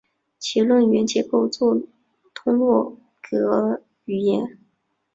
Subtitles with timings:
[0.39, 1.79] 其论元结构为作
[2.33, 4.57] 通格语言。